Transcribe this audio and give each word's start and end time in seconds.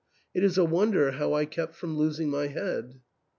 It 0.33 0.43
is 0.43 0.57
a 0.57 0.65
wonder 0.65 1.11
how 1.11 1.33
I 1.35 1.45
kept 1.45 1.75
from 1.75 1.95
losing 1.95 2.31
my 2.31 2.47
head. 2.47 3.01